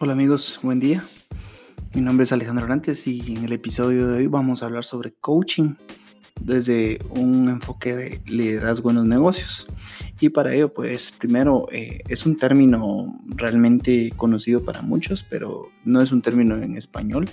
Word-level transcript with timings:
Hola 0.00 0.12
amigos, 0.12 0.60
buen 0.62 0.78
día. 0.78 1.04
Mi 1.92 2.00
nombre 2.02 2.22
es 2.22 2.30
Alejandro 2.30 2.64
Arantes 2.64 3.04
y 3.08 3.34
en 3.34 3.44
el 3.44 3.52
episodio 3.52 4.06
de 4.06 4.18
hoy 4.18 4.26
vamos 4.28 4.62
a 4.62 4.66
hablar 4.66 4.84
sobre 4.84 5.10
coaching 5.10 5.74
desde 6.40 7.00
un 7.10 7.48
enfoque 7.48 7.96
de 7.96 8.20
liderazgo 8.26 8.90
en 8.90 8.96
los 8.96 9.06
negocios. 9.06 9.66
Y 10.20 10.28
para 10.28 10.54
ello, 10.54 10.72
pues 10.72 11.10
primero 11.10 11.66
eh, 11.72 12.02
es 12.06 12.26
un 12.26 12.36
término 12.36 13.20
realmente 13.26 14.12
conocido 14.16 14.64
para 14.64 14.82
muchos, 14.82 15.24
pero 15.24 15.68
no 15.84 16.00
es 16.00 16.12
un 16.12 16.22
término 16.22 16.56
en 16.62 16.76
español. 16.76 17.28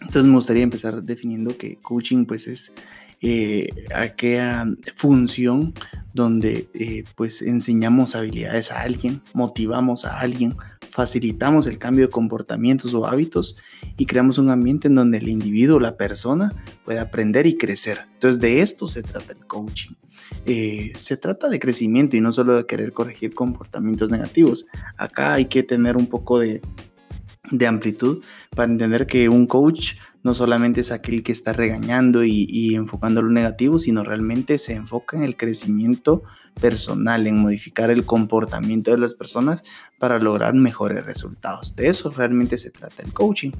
Entonces 0.00 0.24
me 0.24 0.36
gustaría 0.36 0.62
empezar 0.62 1.02
definiendo 1.02 1.58
que 1.58 1.76
coaching 1.76 2.24
pues 2.24 2.46
es 2.46 2.72
eh, 3.20 3.68
aquella 3.94 4.64
función 4.94 5.74
donde 6.14 6.70
eh, 6.72 7.04
pues 7.14 7.42
enseñamos 7.42 8.14
habilidades 8.14 8.70
a 8.70 8.80
alguien, 8.80 9.20
motivamos 9.34 10.06
a 10.06 10.18
alguien, 10.18 10.56
facilitamos 10.90 11.66
el 11.66 11.78
cambio 11.78 12.06
de 12.06 12.10
comportamientos 12.10 12.94
o 12.94 13.06
hábitos 13.06 13.56
y 13.96 14.06
creamos 14.06 14.38
un 14.38 14.50
ambiente 14.50 14.88
en 14.88 14.94
donde 14.94 15.18
el 15.18 15.28
individuo, 15.28 15.80
la 15.80 15.96
persona, 15.96 16.52
puede 16.84 16.98
aprender 16.98 17.46
y 17.46 17.56
crecer. 17.56 18.06
Entonces 18.14 18.40
de 18.40 18.62
esto 18.62 18.88
se 18.88 19.02
trata 19.02 19.32
el 19.32 19.46
coaching. 19.46 19.94
Eh, 20.44 20.92
se 20.96 21.16
trata 21.16 21.48
de 21.48 21.58
crecimiento 21.58 22.16
y 22.16 22.20
no 22.20 22.32
solo 22.32 22.56
de 22.56 22.66
querer 22.66 22.92
corregir 22.92 23.34
comportamientos 23.34 24.10
negativos. 24.10 24.66
Acá 24.96 25.34
hay 25.34 25.46
que 25.46 25.62
tener 25.62 25.96
un 25.96 26.06
poco 26.06 26.38
de 26.38 26.60
de 27.50 27.66
amplitud 27.66 28.22
para 28.54 28.70
entender 28.70 29.06
que 29.06 29.28
un 29.28 29.46
coach 29.46 29.94
no 30.22 30.34
solamente 30.34 30.80
es 30.80 30.90
aquel 30.90 31.22
que 31.22 31.32
está 31.32 31.52
regañando 31.52 32.24
y, 32.24 32.74
enfocando 32.74 33.22
lo 33.22 33.30
negativo, 33.30 33.78
sino 33.78 34.04
realmente 34.04 34.58
se 34.58 34.74
enfoca 34.74 35.16
en 35.16 35.22
el 35.22 35.36
crecimiento 35.36 36.22
personal, 36.60 37.26
en 37.26 37.38
modificar 37.38 37.90
el 37.90 38.04
comportamiento 38.04 38.90
de 38.90 38.98
las 38.98 39.14
personas 39.14 39.62
para 39.98 40.18
lograr 40.18 40.54
mejores 40.54 41.04
resultados. 41.04 41.76
De 41.76 41.88
eso 41.88 42.10
realmente 42.10 42.58
se 42.58 42.70
trata 42.70 43.02
el 43.02 43.12
coaching. 43.12 43.52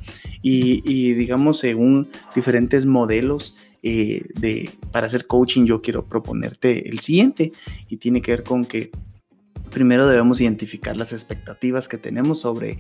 Y, 0.43 1.13
digamos, 1.15 1.59
según 1.59 2.09
diferentes 2.35 2.87
modelos 2.87 3.57
eh, 3.83 4.25
de, 4.35 4.71
para 4.91 5.07
hacer 5.07 5.27
coaching, 5.27 5.65
yo 5.65 5.81
quiero 5.81 6.07
proponerte 6.07 6.89
el 6.89 6.99
siguiente 6.99 7.53
y 7.89 7.99
tiene 7.99 8.21
que 8.21 8.33
ver 8.33 8.43
con 8.43 8.65
que 8.65 8.91
primero 9.71 10.09
debemos 10.09 10.41
identificar 10.41 10.97
las 10.97 11.13
expectativas 11.13 11.89
que 11.89 11.99
tenemos 11.99 12.41
sobre 12.41 12.79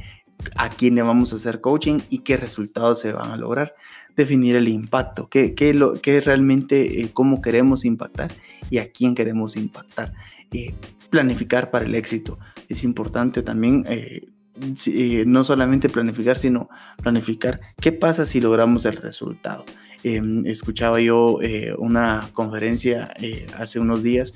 a 0.56 0.70
quién 0.70 0.94
le 0.94 1.02
vamos 1.02 1.32
a 1.32 1.36
hacer 1.36 1.60
coaching 1.60 1.98
y 2.08 2.20
qué 2.20 2.36
resultados 2.36 3.00
se 3.00 3.12
van 3.12 3.30
a 3.30 3.36
lograr. 3.36 3.72
Definir 4.16 4.56
el 4.56 4.68
impacto, 4.68 5.28
qué, 5.28 5.54
qué, 5.54 5.74
lo, 5.74 6.00
qué 6.00 6.20
realmente, 6.20 7.02
eh, 7.02 7.10
cómo 7.12 7.40
queremos 7.40 7.84
impactar 7.84 8.32
y 8.68 8.78
a 8.78 8.90
quién 8.90 9.14
queremos 9.14 9.56
impactar. 9.56 10.12
Eh, 10.52 10.74
planificar 11.10 11.70
para 11.70 11.84
el 11.84 11.94
éxito. 11.94 12.38
Es 12.68 12.84
importante 12.84 13.42
también 13.42 13.84
eh, 13.88 14.26
no 15.26 15.44
solamente 15.44 15.88
planificar, 15.88 16.38
sino 16.38 16.68
planificar 17.02 17.60
qué 17.80 17.92
pasa 17.92 18.26
si 18.26 18.40
logramos 18.40 18.84
el 18.84 18.96
resultado. 18.96 19.64
Em, 20.04 20.46
escuchaba 20.46 21.00
yo 21.00 21.40
eh, 21.42 21.74
una 21.76 22.30
conferencia 22.32 23.10
eh, 23.20 23.48
hace 23.56 23.80
unos 23.80 24.04
días 24.04 24.32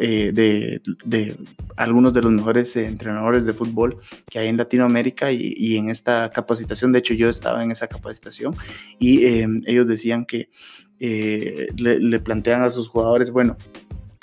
eh, 0.00 0.32
de, 0.34 0.82
de, 1.04 1.34
algunos 1.76 2.12
de 2.12 2.20
los 2.20 2.30
mejores 2.30 2.76
entrenadores 2.76 3.46
de 3.46 3.54
fútbol 3.54 4.00
que 4.30 4.38
hay 4.38 4.48
en 4.48 4.58
Latinoamérica 4.58 5.32
y, 5.32 5.76
en 5.78 5.88
esta 5.88 6.28
capacitación, 6.28 6.92
de 6.92 6.98
hecho 6.98 7.14
yo 7.14 7.30
estaba 7.30 7.64
en 7.64 7.70
esa 7.70 7.86
capacitación 7.86 8.54
y 8.98 9.24
em, 9.24 9.62
ellos 9.66 9.86
decían 9.86 10.26
que 10.26 10.50
le, 11.00 12.00
le 12.00 12.18
plantean 12.18 12.62
a 12.62 12.70
sus 12.70 12.88
jugadores, 12.88 13.30
bueno, 13.30 13.56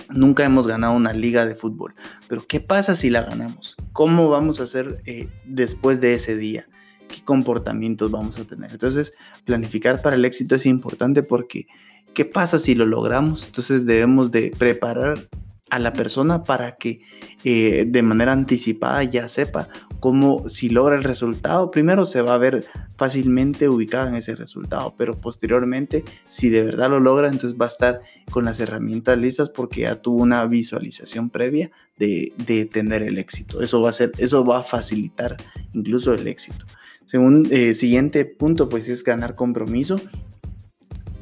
Nunca 0.10 0.44
hemos 0.44 0.68
ganado 0.68 0.94
una 0.94 1.14
liga 1.14 1.46
de 1.46 1.56
fútbol, 1.56 1.96
pero 2.28 2.46
¿qué 2.48 2.60
pasa 2.60 2.96
si 2.96 3.10
la 3.10 3.24
ganamos? 3.24 3.76
¿Cómo 3.92 4.30
vamos 4.30 4.60
a 4.60 4.64
hacer 4.64 5.02
después 5.46 6.00
de 6.02 6.14
ese 6.14 6.36
día? 6.38 6.68
qué 7.08 7.24
comportamientos 7.24 8.12
vamos 8.12 8.38
a 8.38 8.46
tener. 8.46 8.72
Entonces, 8.72 9.14
planificar 9.46 10.02
para 10.02 10.16
el 10.16 10.26
éxito 10.26 10.56
es 10.56 10.66
importante 10.66 11.24
porque, 11.24 11.68
¿qué 12.14 12.26
pasa 12.26 12.60
si 12.60 12.76
lo 12.76 12.86
logramos? 12.86 13.46
Entonces, 13.46 13.86
debemos 13.86 14.32
de 14.32 14.52
preparar 14.58 15.28
a 15.72 15.80
la 15.80 15.94
persona 15.94 16.44
para 16.44 16.76
que 16.76 17.02
eh, 17.44 17.86
de 17.88 18.04
manera 18.04 18.34
anticipada 18.34 19.04
ya 19.04 19.28
sepa 19.30 19.68
cómo 20.00 20.48
si 20.48 20.70
logra 20.70 20.96
el 20.96 21.04
resultado, 21.04 21.72
primero 21.72 22.06
se 22.06 22.22
va 22.22 22.36
a 22.36 22.40
ver 22.40 22.66
fácilmente 22.96 23.70
ubicada 23.70 24.10
en 24.10 24.16
ese 24.16 24.36
resultado, 24.36 24.96
pero 24.98 25.20
posteriormente 25.20 26.04
si 26.28 26.50
de 26.50 26.62
verdad 26.62 26.90
lo 26.90 27.00
logra, 27.00 27.28
entonces 27.28 27.60
va 27.60 27.66
a 27.66 27.70
estar 27.70 28.02
con 28.32 28.46
las 28.46 28.60
herramientas 28.60 29.18
listas 29.18 29.50
porque 29.50 29.82
ya 29.82 30.02
tuvo 30.02 30.22
una 30.22 30.46
visualización 30.46 31.30
previa 31.30 31.72
de, 31.98 32.34
de 32.46 32.66
tener 32.66 33.04
el 33.04 33.18
éxito. 33.18 33.62
Eso 33.62 33.82
va 33.82 33.90
a 33.90 33.94
ser, 33.94 34.12
eso 34.18 34.44
va 34.46 34.60
a 34.60 34.64
facilitar 34.64 35.38
incluso 35.74 36.14
el 36.14 36.28
éxito. 36.28 36.66
Según 37.06 37.48
eh, 37.52 37.76
siguiente 37.76 38.26
punto, 38.26 38.68
pues 38.68 38.90
es 38.90 39.04
ganar 39.04 39.36
compromiso. 39.36 40.02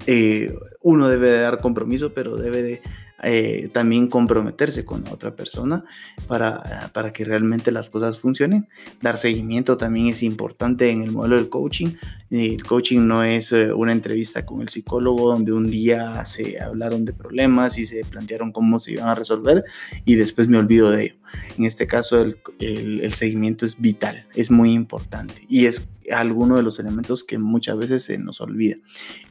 Eh, 0.07 0.55
uno 0.81 1.07
debe 1.07 1.29
de 1.29 1.39
dar 1.39 1.59
compromiso, 1.59 2.13
pero 2.13 2.37
debe 2.37 2.63
de 2.63 2.81
eh, 3.23 3.69
también 3.71 4.07
comprometerse 4.07 4.85
con 4.85 5.03
la 5.03 5.13
otra 5.13 5.35
persona 5.35 5.83
para, 6.27 6.91
para 6.93 7.11
que 7.11 7.25
realmente 7.25 7.71
las 7.71 7.89
cosas 7.89 8.19
funcionen. 8.19 8.67
Dar 9.01 9.17
seguimiento 9.17 9.77
también 9.77 10.07
es 10.07 10.23
importante 10.23 10.89
en 10.89 11.03
el 11.03 11.11
modelo 11.11 11.35
del 11.35 11.49
coaching. 11.49 11.93
El 12.29 12.63
coaching 12.63 13.01
no 13.05 13.23
es 13.23 13.51
una 13.51 13.91
entrevista 13.91 14.45
con 14.45 14.61
el 14.61 14.69
psicólogo 14.69 15.31
donde 15.31 15.53
un 15.53 15.69
día 15.69 16.23
se 16.25 16.59
hablaron 16.59 17.05
de 17.05 17.13
problemas 17.13 17.77
y 17.77 17.85
se 17.85 18.03
plantearon 18.05 18.51
cómo 18.51 18.79
se 18.79 18.93
iban 18.93 19.07
a 19.07 19.15
resolver 19.15 19.63
y 20.05 20.15
después 20.15 20.47
me 20.47 20.57
olvido 20.57 20.91
de 20.91 21.03
ello. 21.03 21.15
En 21.57 21.65
este 21.65 21.87
caso 21.87 22.21
el, 22.21 22.37
el, 22.59 23.13
seguimiento 23.13 23.65
es 23.65 23.79
vital, 23.79 24.27
es 24.35 24.51
muy 24.51 24.73
importante 24.73 25.45
y 25.47 25.65
es 25.65 25.87
alguno 26.19 26.55
de 26.55 26.63
los 26.63 26.79
elementos 26.79 27.23
que 27.23 27.37
muchas 27.37 27.77
veces 27.77 28.03
se 28.03 28.17
nos 28.17 28.41
olvida. 28.41 28.77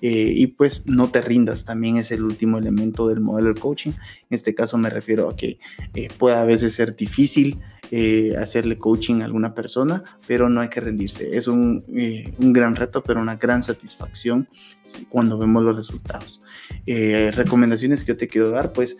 Eh, 0.00 0.32
y 0.36 0.46
pues 0.48 0.86
no 0.86 1.10
te 1.10 1.20
rindas, 1.22 1.64
también 1.64 1.96
es 1.96 2.10
el 2.10 2.22
último 2.22 2.58
elemento 2.58 3.08
del 3.08 3.20
modelo 3.20 3.48
del 3.48 3.60
coaching. 3.60 3.90
En 3.90 3.96
este 4.30 4.54
caso 4.54 4.78
me 4.78 4.90
refiero 4.90 5.28
a 5.28 5.36
que 5.36 5.58
eh, 5.94 6.08
puede 6.18 6.36
a 6.36 6.44
veces 6.44 6.74
ser 6.74 6.94
difícil 6.96 7.60
eh, 7.90 8.34
hacerle 8.38 8.78
coaching 8.78 9.20
a 9.20 9.26
alguna 9.26 9.54
persona, 9.54 10.02
pero 10.26 10.48
no 10.48 10.60
hay 10.60 10.68
que 10.68 10.80
rendirse. 10.80 11.36
Es 11.36 11.46
un, 11.46 11.84
un 12.38 12.52
gran 12.52 12.74
reto, 12.74 13.02
pero 13.02 13.20
una 13.20 13.36
gran 13.36 13.62
satisfacción 13.62 14.48
cuando 15.08 15.38
vemos 15.38 15.62
los 15.62 15.76
resultados. 15.76 16.42
recomendaciones 16.86 18.04
que 18.04 18.12
yo 18.12 18.16
te 18.16 18.28
quiero 18.28 18.50
dar, 18.50 18.72
pues 18.72 18.96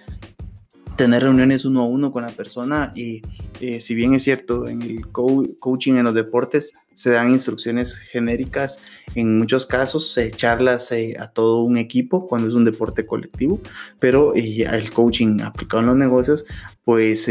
tener 0.97 1.23
reuniones 1.23 1.65
uno 1.65 1.83
a 1.83 1.87
uno 1.87 2.13
con 2.13 2.23
la 2.23 2.31
persona 2.31 2.93
y 2.95 3.23
eh, 3.61 3.81
si 3.81 3.95
bien 3.95 4.15
es 4.15 4.25
cierto 4.25 4.69
en 4.69 4.83
el 4.83 5.09
coaching 5.11 5.95
en 5.95 6.05
los 6.05 6.15
deportes 6.15 6.75
se 6.95 7.11
dan 7.11 7.31
instrucciones 7.31 7.97
genéricas 7.97 8.81
en 9.15 9.39
muchos 9.39 9.67
casos 9.67 10.13
se 10.13 10.31
charlas 10.31 10.91
eh, 10.93 11.17
a 11.19 11.29
todo 11.29 11.63
un 11.63 11.77
equipo 11.77 12.27
cuando 12.27 12.49
es 12.49 12.55
un 12.55 12.65
deporte 12.65 13.07
colectivo 13.07 13.61
pero 13.99 14.35
eh, 14.35 14.65
el 14.71 14.93
coaching 14.93 15.41
aplicado 15.41 15.81
en 15.81 15.87
los 15.87 15.97
negocios 15.97 16.45
pues 16.85 17.31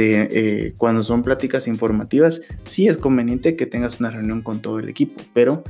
cuando 0.77 1.03
son 1.03 1.23
pláticas 1.23 1.67
informativas 1.67 2.41
sí 2.63 2.87
es 2.87 2.97
conveniente 2.97 3.55
que 3.55 3.65
tengas 3.65 3.99
una 3.99 4.09
reunión 4.09 4.41
con 4.41 4.61
todo 4.61 4.79
el 4.79 4.87
equipo 4.87 5.21
pero 5.33 5.63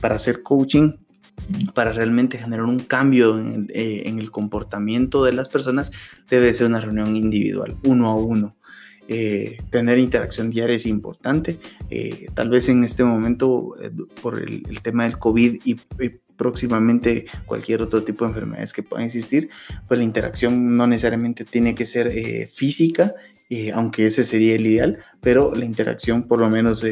para 0.00 0.16
hacer 0.16 0.42
coaching 0.42 0.92
para 1.74 1.92
realmente 1.92 2.38
generar 2.38 2.66
un 2.66 2.78
cambio 2.78 3.38
eh, 3.38 4.02
en, 4.06 4.18
el 4.18 4.30
comportamiento 4.30 5.24
de 5.24 5.32
las 5.32 5.48
personas, 5.48 5.90
debe 6.28 6.52
ser 6.54 6.66
una 6.66 6.80
reunión 6.80 7.16
individual, 7.16 7.76
uno 7.84 8.08
a 8.08 8.14
uno. 8.14 8.56
Eh, 9.08 9.58
tener 9.70 9.98
interacción 9.98 10.50
diaria 10.50 10.76
es 10.76 10.86
importante. 10.86 11.58
Eh, 11.90 12.26
tal 12.34 12.48
vez 12.48 12.68
en 12.68 12.84
este 12.84 13.04
momento, 13.04 13.74
por 14.22 14.38
el, 14.38 14.80
tema 14.82 15.04
del 15.04 15.18
COVID 15.18 15.60
y, 15.64 15.76
próximamente 16.42 17.26
cualquier 17.46 17.82
otro 17.82 18.02
tipo 18.02 18.24
de 18.24 18.30
enfermedades 18.30 18.72
que 18.72 18.82
puedan 18.82 19.06
existir, 19.06 19.48
pues 19.86 19.98
la 19.98 20.04
interacción 20.04 20.76
no 20.76 20.86
necesariamente 20.86 21.44
tiene 21.44 21.74
que 21.74 21.86
ser 21.86 22.12
física 22.52 23.14
eh, 23.54 23.70
aunque 23.70 24.06
ese 24.06 24.24
sería 24.24 24.54
el 24.54 24.66
ideal, 24.66 24.98
pero 25.20 25.54
la 25.54 25.66
interacción 25.66 26.22
por 26.22 26.38
lo 26.38 26.48
menos 26.48 26.82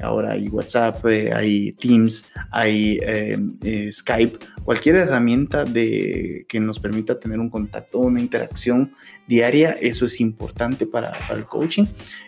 ahora 0.00 0.34
hay 0.34 0.46
WhatsApp, 0.46 1.04
eh, 1.06 1.32
hay 1.34 1.72
Teams, 1.72 2.26
hay 2.52 3.00
em, 3.02 3.56
eh, 3.64 3.90
Skype, 3.90 4.38
cualquier 4.62 4.94
herramienta 4.94 5.64
de, 5.64 6.46
que 6.48 6.60
nos 6.60 6.78
permita 6.78 7.18
tener 7.18 7.40
un 7.40 7.50
contacto, 7.50 7.98
una 7.98 8.20
interacción 8.20 8.92
diaria, 9.26 9.72
eso 9.72 10.06
es 10.06 10.20
importante 10.20 10.86
para 10.86 11.12
el 11.34 11.46
coaching, 11.46 11.86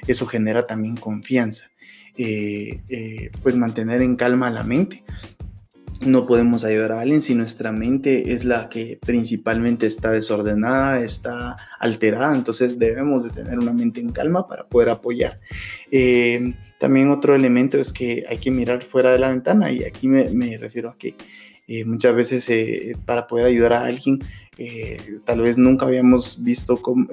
eso 0.08 0.26
genera 0.26 0.66
también 0.66 0.96
confianza. 0.96 1.70
pues 3.44 3.54
mantener 3.54 4.02
en 4.02 4.16
calma 4.16 4.50
la 4.50 4.64
mente, 4.64 5.04
no 6.00 6.26
podemos 6.26 6.64
ayudar 6.64 6.92
a 6.92 7.00
alguien 7.00 7.22
si 7.22 7.34
nuestra 7.34 7.72
mente 7.72 8.32
es 8.32 8.44
la 8.44 8.68
que 8.68 8.98
principalmente 9.04 9.86
está 9.86 10.12
desordenada, 10.12 11.00
está 11.00 11.56
alterada, 11.78 12.34
entonces 12.34 12.78
debemos 12.78 13.24
de 13.24 13.30
tener 13.30 13.58
una 13.58 13.72
mente 13.72 14.00
en 14.00 14.10
calma 14.10 14.46
para 14.46 14.64
poder 14.64 14.90
apoyar. 14.90 15.40
Eh, 15.90 16.54
también 16.78 17.10
otro 17.10 17.34
elemento 17.34 17.78
es 17.78 17.92
que 17.92 18.24
hay 18.28 18.38
que 18.38 18.50
mirar 18.50 18.84
fuera 18.84 19.10
de 19.10 19.18
la 19.18 19.30
ventana 19.30 19.70
y 19.72 19.82
aquí 19.82 20.06
me, 20.06 20.56
refiero 20.56 20.90
a 20.90 20.96
que 20.96 21.16
muchas 21.84 22.14
veces 22.14 22.96
para 23.04 23.26
poder 23.26 23.46
ayudar 23.46 23.72
a 23.74 23.84
alguien, 23.84 24.20
tal 25.24 25.40
vez 25.42 25.58
nunca 25.58 25.86
habíamos 25.86 26.42
visto 26.42 26.82
cómo 26.82 27.08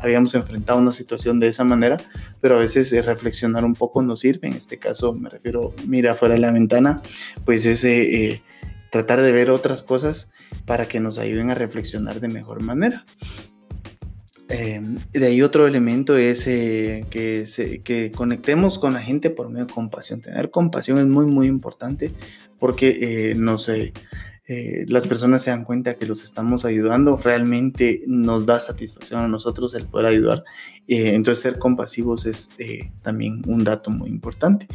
habíamos 0.00 0.34
enfrentado 0.34 0.78
una 0.78 0.92
situación 0.92 1.40
de 1.40 1.48
esa 1.48 1.64
manera, 1.64 1.96
pero 2.40 2.56
a 2.56 2.58
veces 2.58 2.90
reflexionar 3.06 3.64
un 3.64 3.74
poco 3.74 4.02
nos 4.02 4.20
sirve. 4.20 4.48
En 4.48 4.54
este 4.54 4.78
caso 4.78 5.14
me 5.14 5.30
refiero, 5.30 5.74
mira 5.86 6.14
fuera 6.14 6.34
de 6.34 6.40
la 6.40 6.50
ventana, 6.50 7.00
pues 7.44 7.64
ese 7.64 8.42
tratar 8.90 9.22
de 9.22 9.32
ver 9.32 9.50
otras 9.50 9.82
cosas 9.82 10.30
para 10.66 10.86
que 10.86 11.00
nos 11.00 11.16
ayuden 11.18 11.50
a 11.50 11.54
reflexionar 11.54 12.20
de 12.20 12.28
mejor 12.28 12.62
manera. 12.62 13.04
Em, 14.52 14.98
de 15.12 15.26
ahí 15.26 15.40
otro 15.40 15.66
elemento 15.66 16.18
es 16.18 16.46
eh, 16.46 17.06
que, 17.08 17.46
que, 17.82 18.12
conectemos 18.12 18.78
con 18.78 18.92
la 18.92 19.00
gente 19.00 19.30
por 19.30 19.48
medio 19.48 19.64
de 19.64 19.72
compasión. 19.72 20.20
Tener 20.20 20.50
compasión 20.50 20.98
es 20.98 21.06
muy, 21.06 21.24
muy 21.24 21.46
importante 21.46 22.12
porque 22.58 23.30
eh, 23.30 23.34
no 23.34 23.56
sé, 23.56 23.94
eh, 24.46 24.84
las 24.88 25.06
personas 25.06 25.42
se 25.42 25.50
dan 25.50 25.64
cuenta 25.64 25.94
que 25.94 26.04
los 26.04 26.22
estamos 26.22 26.66
ayudando, 26.66 27.16
realmente 27.16 28.02
nos 28.06 28.44
da 28.44 28.60
satisfacción 28.60 29.20
a 29.22 29.28
nosotros 29.28 29.72
el 29.72 29.86
poder 29.86 30.06
ayudar. 30.06 30.44
entonces 30.86 31.42
ser 31.42 31.58
compasivos 31.58 32.26
es 32.26 32.50
también 33.00 33.42
un 33.46 33.64
dato 33.64 33.90
muy 33.90 34.10
importante. 34.10 34.68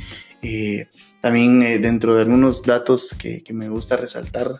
también 1.22 1.60
dentro 1.84 2.16
de 2.16 2.22
algunos 2.22 2.64
datos 2.64 3.14
que, 3.14 3.44
que 3.44 3.54
me 3.54 3.70
gusta 3.70 3.96
resaltar, 3.96 4.54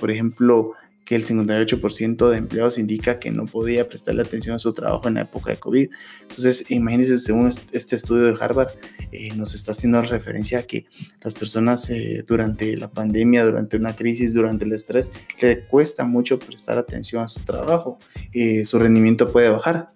por 0.00 0.10
ejemplo, 0.10 0.74
que 1.08 1.16
el 1.16 1.24
58% 1.24 2.28
de 2.28 2.36
empleados 2.36 2.78
indica 2.78 3.18
que 3.18 3.30
no 3.30 3.46
podía 3.46 3.88
prestarle 3.88 4.20
atención 4.20 4.54
a 4.54 4.58
su 4.58 4.74
trabajo 4.74 5.08
en 5.08 5.14
la 5.14 5.22
época 5.22 5.50
de 5.50 5.56
COVID. 5.56 5.88
Entonces, 6.20 6.70
imagínense, 6.70 7.16
según 7.16 7.50
este 7.72 7.96
estudio 7.96 8.24
de 8.24 8.36
Harvard, 8.38 8.72
eh, 9.10 9.34
nos 9.34 9.54
está 9.54 9.72
haciendo 9.72 10.02
referencia 10.02 10.58
a 10.58 10.62
que 10.64 10.84
las 11.22 11.32
personas 11.32 11.88
eh, 11.88 12.26
durante 12.28 12.76
la 12.76 12.90
pandemia, 12.90 13.46
durante 13.46 13.78
una 13.78 13.96
crisis, 13.96 14.34
durante 14.34 14.66
el 14.66 14.72
estrés, 14.74 15.10
le 15.40 15.64
cuesta 15.64 16.04
mucho 16.04 16.38
prestar 16.38 16.76
atención 16.76 17.22
a 17.22 17.28
su 17.28 17.40
trabajo, 17.40 17.98
eh, 18.34 18.66
su 18.66 18.78
rendimiento 18.78 19.32
puede 19.32 19.48
bajar. 19.48 19.88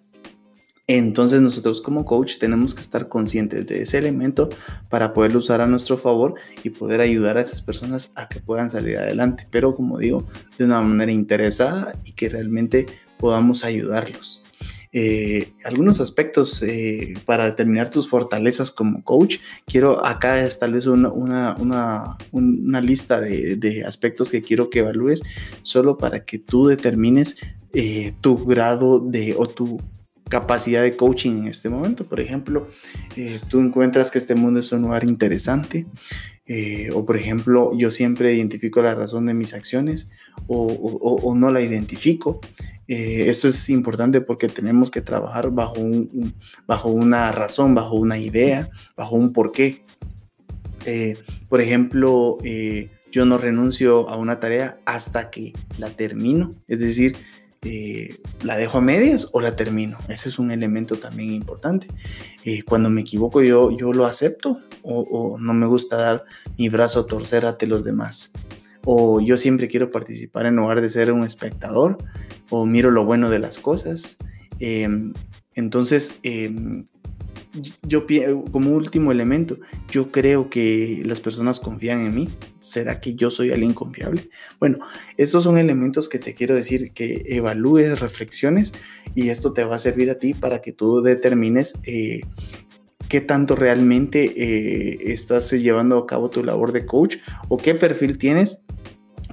Entonces 0.98 1.40
nosotros 1.40 1.80
como 1.80 2.04
coach 2.04 2.38
tenemos 2.38 2.74
que 2.74 2.82
estar 2.82 3.08
conscientes 3.08 3.66
de 3.66 3.82
ese 3.82 3.96
elemento 3.96 4.50
para 4.90 5.14
poderlo 5.14 5.38
usar 5.38 5.62
a 5.62 5.66
nuestro 5.66 5.96
favor 5.96 6.34
y 6.62 6.68
poder 6.68 7.00
ayudar 7.00 7.38
a 7.38 7.40
esas 7.40 7.62
personas 7.62 8.10
a 8.14 8.28
que 8.28 8.40
puedan 8.40 8.70
salir 8.70 8.98
adelante. 8.98 9.46
Pero 9.50 9.74
como 9.74 9.98
digo, 9.98 10.26
de 10.58 10.66
una 10.66 10.82
manera 10.82 11.10
interesada 11.10 11.94
y 12.04 12.12
que 12.12 12.28
realmente 12.28 12.86
podamos 13.16 13.64
ayudarlos. 13.64 14.42
Eh, 14.94 15.54
algunos 15.64 16.00
aspectos 16.00 16.62
eh, 16.62 17.14
para 17.24 17.46
determinar 17.46 17.88
tus 17.88 18.06
fortalezas 18.06 18.70
como 18.70 19.02
coach. 19.02 19.38
Quiero 19.64 20.04
acá 20.04 20.44
es 20.44 20.58
tal 20.58 20.74
vez 20.74 20.84
una, 20.84 21.10
una, 21.10 22.80
lista 22.82 23.18
de, 23.18 23.84
aspectos 23.86 24.30
que 24.30 24.42
quiero 24.42 24.68
que 24.68 24.80
evalúes 24.80 25.22
solo 25.62 25.96
para 25.96 26.26
que 26.26 26.38
tú 26.38 26.66
determines 26.66 27.36
eh, 27.72 28.12
tu 28.20 28.44
grado 28.44 29.00
de 29.00 29.34
o 29.38 29.46
tu 29.46 29.80
capacidad 30.32 30.82
de 30.82 30.96
coaching 30.96 31.42
en 31.42 31.48
este 31.48 31.68
momento. 31.68 32.06
Por 32.06 32.18
ejemplo, 32.18 32.66
eh, 33.16 33.38
tú 33.50 33.60
encuentras 33.60 34.10
que 34.10 34.16
este 34.16 34.34
mundo 34.34 34.60
es 34.60 34.72
un 34.72 34.80
lugar 34.80 35.04
interesante, 35.04 35.84
eh, 36.46 36.88
o 36.94 37.04
por 37.04 37.18
ejemplo, 37.18 37.72
yo 37.76 37.90
siempre 37.90 38.32
identifico 38.32 38.80
la 38.80 38.94
razón 38.94 39.26
de 39.26 39.34
mis 39.34 39.52
acciones 39.52 40.08
o, 40.46 41.34
no 41.36 41.52
la 41.52 41.60
identifico. 41.60 42.40
Eh, 42.88 43.24
esto 43.28 43.46
es 43.46 43.68
importante 43.68 44.22
porque 44.22 44.48
tenemos 44.48 44.90
que 44.90 45.02
trabajar 45.02 45.50
bajo, 45.50 45.78
un, 45.78 46.32
bajo 46.66 46.88
una 46.88 47.30
razón, 47.30 47.74
bajo 47.74 47.96
una 47.96 48.16
idea, 48.16 48.70
bajo 48.96 49.16
un 49.16 49.34
porqué. 49.34 49.82
por 51.50 51.60
ejemplo, 51.60 52.38
yo 53.10 53.26
no 53.26 53.36
renuncio 53.36 54.08
a 54.08 54.16
una 54.16 54.40
tarea 54.40 54.78
hasta 54.86 55.28
que 55.28 55.52
la 55.76 55.90
termino. 55.90 56.52
Es 56.68 56.80
decir, 56.80 57.16
eh, 57.64 58.16
¿la 58.42 58.56
dejo 58.56 58.78
a 58.78 58.80
medias 58.80 59.28
o 59.32 59.40
la 59.40 59.54
termino? 59.54 59.98
Ese 60.08 60.28
es 60.28 60.38
un 60.38 60.50
elemento 60.50 60.96
también 60.96 61.30
importante. 61.30 61.86
Eh, 62.44 62.62
cuando 62.64 62.90
me 62.90 63.02
equivoco 63.02 63.40
yo, 63.40 63.70
yo 63.70 63.92
lo 63.92 64.04
acepto 64.04 64.60
o, 64.82 65.38
no 65.38 65.54
me 65.54 65.66
gusta 65.66 65.96
dar 65.96 66.24
mi 66.58 66.68
brazo 66.68 67.00
a 67.00 67.06
torcer 67.06 67.46
ante 67.46 67.68
los 67.68 67.84
demás. 67.84 68.32
O 68.84 69.20
yo 69.20 69.36
siempre 69.36 69.68
quiero 69.68 69.92
participar 69.92 70.46
en 70.46 70.56
lugar 70.56 70.80
de 70.80 70.90
ser 70.90 71.12
un 71.12 71.24
espectador 71.24 71.98
o 72.50 72.66
miro 72.66 72.90
lo 72.90 73.04
bueno 73.04 73.30
de 73.30 73.38
las 73.38 73.58
cosas. 73.58 74.16
Em, 74.58 75.12
entonces, 75.54 76.14
em, 76.24 76.86
yo 77.82 78.06
como 78.50 78.70
último 78.70 79.12
elemento, 79.12 79.58
yo 79.90 80.10
creo 80.10 80.48
que 80.48 81.02
las 81.04 81.20
personas 81.20 81.60
confían 81.60 82.04
en 82.06 82.14
mí. 82.14 82.28
¿Será 82.60 83.00
que 83.00 83.14
yo 83.14 83.30
soy 83.30 83.50
alguien 83.50 83.74
confiable? 83.74 84.28
Bueno, 84.58 84.78
estos 85.16 85.44
son 85.44 85.58
elementos 85.58 86.08
que 86.08 86.18
te 86.18 86.34
quiero 86.34 86.54
decir 86.54 86.92
que 86.92 87.22
evalúes, 87.26 88.00
reflexiones 88.00 88.72
y 89.14 89.28
esto 89.28 89.52
te 89.52 89.64
va 89.64 89.76
a 89.76 89.80
servir 89.80 90.10
a 90.10 90.18
ti 90.18 90.34
para 90.34 90.60
que 90.60 90.72
tú 90.72 91.02
determines 91.02 91.74
eh, 91.84 92.20
qué 93.08 93.20
tanto 93.20 93.56
realmente 93.56 94.32
eh, 94.36 95.12
estás 95.12 95.50
llevando 95.52 95.98
a 95.98 96.06
cabo 96.06 96.30
tu 96.30 96.42
labor 96.42 96.72
de 96.72 96.86
coach 96.86 97.16
o 97.48 97.58
qué 97.58 97.74
perfil 97.74 98.16
tienes 98.16 98.60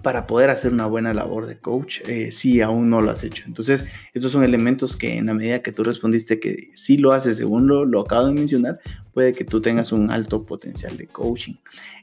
para 0.02 0.28
poder 0.28 0.50
hacer 0.50 0.74
una 0.74 0.86
buena 0.86 1.14
labor 1.14 1.46
de 1.46 1.58
coach 1.58 2.02
eh, 2.08 2.32
si 2.32 2.62
aún 2.62 2.90
no 2.90 3.02
lo 3.02 3.12
has 3.12 3.24
hecho. 3.24 3.44
Entonces, 3.48 3.86
estos 4.14 4.32
son 4.32 4.44
elementos 4.44 4.96
que 4.96 5.18
en 5.18 5.28
la 5.28 5.34
medida 5.34 5.62
que 5.62 5.72
tú 5.72 5.84
respondiste 5.84 6.40
que 6.40 6.70
sí 6.74 6.98
lo 6.98 7.12
haces 7.12 7.38
según 7.38 7.68
lo, 7.68 8.00
acabo 8.00 8.28
de 8.28 8.34
mencionar, 8.34 8.80
puede 9.14 9.34
que 9.34 9.44
tú 9.44 9.62
tengas 9.62 9.92
un 9.92 10.12
alto 10.12 10.46
potencial 10.46 10.98
de 10.98 11.08
coaching. 11.08 11.56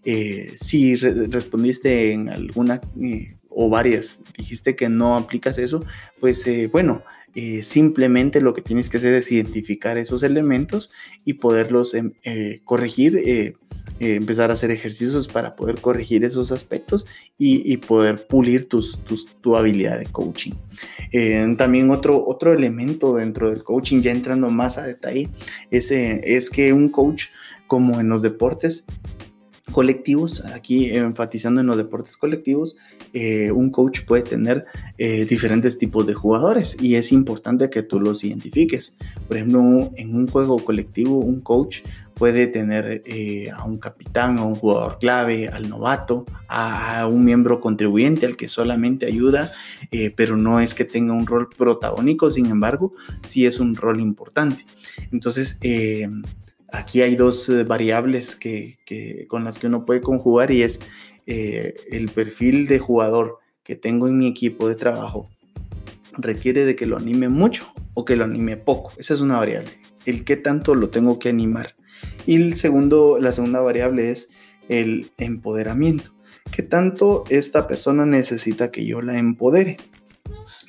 Eh, 0.05 0.55
si 0.61 0.97
respondiste 0.97 2.13
en 2.13 2.29
alguna 2.29 2.81
eh, 3.01 3.37
o 3.49 3.71
varias, 3.71 4.21
dijiste 4.37 4.77
que 4.77 4.89
no 4.89 5.17
aplicas 5.17 5.59
eso, 5.59 5.85
pues 6.21 6.47
bueno, 6.71 7.03
simplemente 7.63 8.43
lo 8.43 8.53
que 8.53 8.61
tienes 8.61 8.91
que 8.91 8.99
hacer 8.99 9.15
es 9.15 9.33
identificar 9.33 9.97
esos 9.97 10.23
elementos 10.23 10.91
y 11.25 11.35
poderlos 11.35 11.95
em, 11.95 12.13
corregir 12.65 13.19
empezar 13.99 14.51
a 14.51 14.55
hacer 14.55 14.71
ejercicios 14.71 15.29
para 15.29 15.57
poder 15.57 15.81
corregir 15.81 16.25
esos 16.25 16.53
aspectos 16.53 17.07
y, 17.39 17.77
poder 17.79 18.27
pulir 18.27 18.69
tus, 18.69 18.99
tu 19.41 19.57
habilidad 19.57 19.99
de 19.99 20.07
coaching. 20.07 20.53
Eh, 21.13 21.55
también 21.57 21.91
otro, 21.91 22.25
otro 22.27 22.53
elemento 22.53 23.15
dentro 23.15 23.51
del 23.51 23.63
coaching, 23.63 24.01
ya 24.01 24.11
entrando 24.11 24.51
más 24.51 24.79
a 24.79 24.83
detalle, 24.83 25.29
es, 25.71 25.91
es 25.91 26.51
que 26.51 26.73
un 26.73 26.89
coach, 26.89 27.27
como 27.67 28.01
en 28.01 28.09
los 28.09 28.23
deportes, 28.23 28.85
colectivos, 29.73 30.45
aquí 30.55 30.91
enfatizando 30.91 31.61
en 31.61 31.67
los 31.67 31.77
deportes 31.77 32.17
colectivos, 32.17 32.77
eh, 33.13 33.51
un 33.51 33.71
coach 33.71 34.03
puede 34.07 34.23
tener 34.23 34.65
diferentes 34.97 35.77
tipos 35.77 36.07
de 36.07 36.15
jugadores 36.15 36.77
y 36.81 36.95
es 36.95 37.13
importante 37.13 37.69
que 37.69 37.83
tú 37.83 38.01
los 38.01 38.25
identifiques. 38.25 38.97
Por 39.27 39.37
ejemplo, 39.37 39.91
en 39.97 40.15
un 40.15 40.29
juego 40.29 40.65
colectivo, 40.65 41.19
un 41.19 41.41
coach 41.41 41.81
puede 42.17 42.47
tener 42.47 43.03
eh, 43.05 43.51
a 43.51 43.65
un 43.65 43.79
capitán, 43.79 44.39
a 44.39 44.45
un 44.45 44.55
jugador 44.55 44.99
clave, 44.99 45.49
al 45.49 45.69
novato, 45.69 46.25
a, 46.49 47.07
un 47.07 47.25
miembro 47.25 47.61
contribuyente 47.61 48.25
al 48.25 48.37
que 48.37 48.49
solamente 48.49 49.05
ayuda, 49.05 49.53
eh, 49.91 50.11
pero 50.17 50.37
no 50.37 50.61
es 50.61 50.75
que 50.75 50.87
tenga 50.87 51.13
un 51.13 51.27
rol 51.27 51.49
protagónico, 51.57 52.31
sin 52.31 52.47
embargo, 52.47 52.93
sí 53.23 53.45
es 53.45 53.61
un 53.61 53.75
rol 53.77 54.01
importante. 54.01 54.65
Entonces, 55.13 55.59
eh, 55.61 56.09
aquí 56.73 57.03
hay 57.03 57.17
dos 57.17 57.53
variables 57.67 58.35
que, 58.35 58.79
con 59.29 59.45
las 59.45 59.59
que 59.59 59.67
uno 59.67 59.85
puede 59.85 60.01
conjugar 60.01 60.51
y 60.51 60.63
es 60.63 60.81
el 61.27 62.09
perfil 62.15 62.67
de 62.67 62.79
jugador 62.79 63.41
que 63.63 63.77
tengo 63.77 64.09
en 64.09 64.17
mi 64.17 64.27
equipo 64.29 64.69
de 64.69 64.77
trabajo 64.77 65.29
requiere 66.19 66.65
de 66.65 66.77
que 66.77 66.87
lo 66.87 66.97
anime 66.97 67.29
mucho 67.29 67.73
o 67.95 68.05
que 68.05 68.17
lo 68.17 68.25
anime 68.25 68.57
poco. 68.57 68.93
Esa 68.97 69.15
es 69.15 69.21
una 69.21 69.37
variable. 69.37 69.71
El 70.05 70.25
qué 70.25 70.37
tanto 70.37 70.75
lo 70.75 70.89
tengo 70.89 71.19
que 71.19 71.29
animar. 71.29 71.76
Y 72.27 72.37
el 72.37 72.55
segundo, 72.55 73.19
la 73.21 73.33
segunda 73.33 73.61
variable 73.61 74.11
es 74.11 74.29
el 74.69 75.11
empoderamiento. 75.19 76.13
¿Qué 76.51 76.63
tanto 76.63 77.25
esta 77.29 77.67
persona 77.67 78.07
necesita 78.07 78.71
que 78.71 78.87
yo 78.87 79.03
la 79.03 79.19
empodere? 79.19 79.77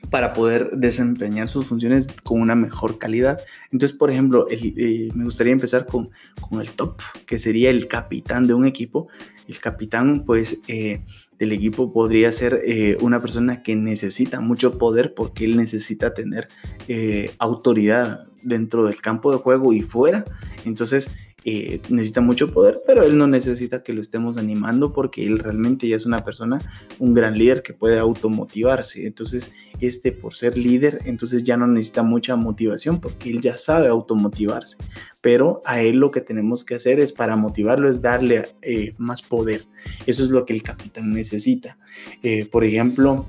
para 0.10 0.34
poder 0.34 0.72
desempeñar 0.78 1.50
sus 1.50 1.66
funciones 1.66 2.08
con 2.24 2.42
una 2.42 2.56
mejor 2.56 2.98
calidad. 2.98 3.40
Entonces, 3.72 3.98
por 3.98 4.10
ejemplo, 4.10 4.48
eh, 4.50 5.10
me 5.14 5.26
gustaría 5.26 5.54
empezar 5.54 5.86
con, 5.86 6.10
con, 6.40 6.62
el 6.62 6.72
top, 6.72 7.02
que 7.26 7.40
sería 7.40 7.70
el 7.70 7.88
capitán 7.88 8.48
de 8.48 8.54
un 8.54 8.66
equipo. 8.66 9.08
El 9.48 9.60
capitán, 9.60 10.24
pues, 10.26 10.60
eh, 10.68 11.02
del 11.38 11.52
equipo 11.52 11.92
podría 11.92 12.32
ser 12.32 12.60
eh, 12.66 12.98
una 13.02 13.22
persona 13.22 13.62
que 13.64 13.76
necesita 13.76 14.40
mucho 14.40 14.78
poder 14.78 15.14
porque 15.14 15.46
él 15.46 15.58
necesita 15.58 16.14
tener 16.14 16.48
autoridad 17.38 18.28
dentro 18.48 18.86
del 18.86 19.02
campo 19.02 19.32
de 19.32 19.38
juego 19.38 19.74
y 19.74 19.82
fuera. 19.82 20.26
Entonces, 20.66 21.10
eh, 21.50 21.80
necesita 21.88 22.20
mucho 22.20 22.52
poder, 22.52 22.80
pero 22.86 23.04
él 23.04 23.18
no 23.18 23.26
necesita 23.26 23.82
que 23.82 23.94
lo 23.94 24.02
estemos 24.02 24.38
animando 24.38 24.92
porque 24.92 25.26
él 25.26 25.40
realmente 25.40 25.88
ya 25.88 25.96
es 25.96 26.06
una 26.06 26.26
persona, 26.26 26.60
un 27.00 27.14
gran 27.14 27.38
líder 27.38 27.64
que 27.64 27.74
puede 27.74 28.00
automotivarse. 28.00 29.08
Entonces, 29.08 29.52
este 29.80 30.12
por 30.12 30.36
ser 30.36 30.58
líder, 30.58 31.00
entonces 31.06 31.44
ya 31.44 31.56
no 31.56 31.66
necesita 31.66 32.04
mucha 32.04 32.36
motivación 32.36 33.00
porque 33.00 33.30
él 33.30 33.40
ya 33.40 33.58
sabe 33.58 33.88
automotivarse. 33.88 34.76
Pero 35.22 35.62
a 35.64 35.82
él 35.82 35.98
lo 35.98 36.12
que 36.12 36.20
tenemos 36.20 36.66
que 36.66 36.76
hacer 36.76 37.00
es 37.00 37.14
para 37.14 37.38
motivarlo 37.38 37.90
es 37.90 38.02
darle 38.02 38.50
eh, 38.62 38.94
más 38.98 39.22
poder. 39.22 39.68
Eso 40.06 40.24
es 40.24 40.30
lo 40.30 40.46
que 40.46 40.54
el 40.54 40.64
capitán 40.64 41.12
necesita. 41.12 41.78
Eh, 42.24 42.46
por 42.46 42.66
ejemplo, 42.66 43.26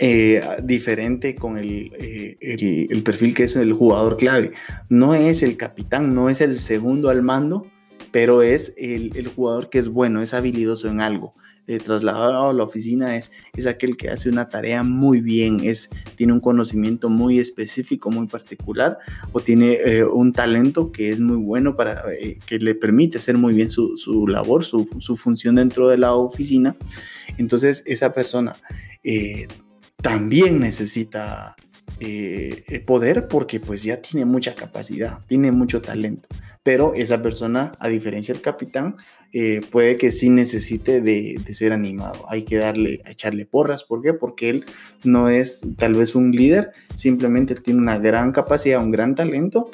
eh, 0.00 0.42
diferente 0.62 1.34
con 1.34 1.58
el, 1.58 1.92
el, 2.40 3.02
perfil 3.02 3.34
que 3.34 3.44
es 3.44 3.56
el 3.56 3.72
jugador 3.72 4.16
clave. 4.16 4.52
No 4.88 5.14
es 5.14 5.42
el 5.42 5.56
capitán, 5.56 6.14
no 6.14 6.28
es 6.28 6.40
el 6.40 6.56
segundo 6.56 7.10
al 7.10 7.22
mando, 7.22 7.66
pero 8.10 8.42
es 8.42 8.74
el, 8.76 9.12
el 9.14 9.28
jugador 9.28 9.70
que 9.70 9.78
es 9.78 9.88
bueno, 9.88 10.22
es 10.22 10.34
habilidoso 10.34 10.88
en 10.88 11.00
algo. 11.00 11.32
Eh, 11.70 11.78
trasladado 11.78 12.48
a 12.48 12.52
la 12.52 12.64
oficina 12.64 13.16
es, 13.16 13.30
es 13.56 13.68
aquel 13.68 13.96
que 13.96 14.08
hace 14.08 14.28
una 14.28 14.48
tarea 14.48 14.82
muy 14.82 15.20
bien, 15.20 15.60
es, 15.62 15.88
tiene 16.16 16.32
un 16.32 16.40
conocimiento 16.40 17.08
muy 17.08 17.38
específico, 17.38 18.10
muy 18.10 18.26
particular, 18.26 18.98
o 19.30 19.40
tiene 19.40 19.74
eh, 19.74 20.04
un 20.04 20.32
talento 20.32 20.90
que 20.90 21.12
es 21.12 21.20
muy 21.20 21.36
bueno 21.36 21.76
para 21.76 22.02
eh, 22.12 22.40
que 22.44 22.58
le 22.58 22.74
permite 22.74 23.18
hacer 23.18 23.38
muy 23.38 23.54
bien 23.54 23.70
su, 23.70 23.96
su 23.96 24.26
labor, 24.26 24.64
su, 24.64 24.88
su, 24.98 25.16
función 25.16 25.54
dentro 25.54 25.88
de 25.88 25.98
la 25.98 26.14
oficina. 26.14 26.74
Entonces, 27.38 27.84
esa 27.86 28.12
persona 28.12 28.56
también 30.02 30.60
necesita 30.60 31.56
eh, 31.98 32.82
poder 32.86 33.28
porque 33.28 33.60
pues 33.60 33.82
ya 33.82 34.00
tiene 34.00 34.24
mucha 34.24 34.54
capacidad, 34.54 35.18
tiene 35.26 35.52
mucho 35.52 35.82
talento, 35.82 36.28
pero 36.62 36.94
esa 36.94 37.20
persona, 37.20 37.72
a 37.78 37.88
diferencia 37.88 38.32
del 38.32 38.42
capitán, 38.42 38.96
eh, 39.32 39.60
puede 39.70 39.98
que 39.98 40.10
sí 40.10 40.30
necesite 40.30 41.00
de, 41.00 41.40
ser 41.52 41.72
animado, 41.72 42.24
hay 42.28 42.44
que 42.44 42.56
darle, 42.56 43.02
echarle 43.06 43.44
porras, 43.44 43.84
¿por 43.84 44.02
qué? 44.02 44.14
Porque 44.14 44.50
él 44.50 44.64
no 45.04 45.28
es 45.28 45.60
tal 45.76 45.94
vez 45.94 46.14
un 46.14 46.32
líder, 46.32 46.72
simplemente 46.94 47.54
tiene 47.54 47.80
una 47.80 47.98
gran 47.98 48.32
capacidad, 48.32 48.82
un 48.82 48.92
gran 48.92 49.14
talento, 49.14 49.70